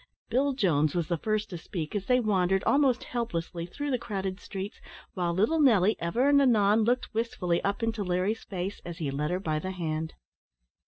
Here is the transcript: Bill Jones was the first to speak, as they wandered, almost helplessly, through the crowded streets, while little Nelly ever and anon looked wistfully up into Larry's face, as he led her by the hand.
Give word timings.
Bill 0.29 0.53
Jones 0.53 0.95
was 0.95 1.09
the 1.09 1.17
first 1.19 1.51
to 1.51 1.59
speak, 1.59 1.93
as 1.95 2.07
they 2.07 2.19
wandered, 2.19 2.63
almost 2.63 3.03
helplessly, 3.03 3.67
through 3.67 3.91
the 3.91 3.99
crowded 3.99 4.39
streets, 4.39 4.81
while 5.13 5.31
little 5.31 5.59
Nelly 5.59 5.95
ever 5.99 6.27
and 6.27 6.41
anon 6.41 6.83
looked 6.83 7.13
wistfully 7.13 7.63
up 7.63 7.83
into 7.83 8.03
Larry's 8.03 8.43
face, 8.43 8.81
as 8.83 8.97
he 8.97 9.11
led 9.11 9.29
her 9.29 9.39
by 9.39 9.59
the 9.59 9.69
hand. 9.69 10.15